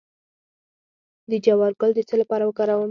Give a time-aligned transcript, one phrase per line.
[1.29, 2.79] د جوار ګل د څه لپاره وکاروم؟